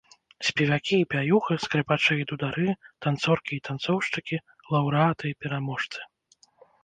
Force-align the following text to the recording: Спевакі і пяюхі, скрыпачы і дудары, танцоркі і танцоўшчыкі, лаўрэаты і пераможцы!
Спевакі 0.47 0.97
і 1.01 1.05
пяюхі, 1.13 1.57
скрыпачы 1.65 2.13
і 2.21 2.25
дудары, 2.31 2.65
танцоркі 3.07 3.53
і 3.57 3.61
танцоўшчыкі, 3.69 4.37
лаўрэаты 4.77 5.25
і 5.35 5.39
пераможцы! 5.45 5.99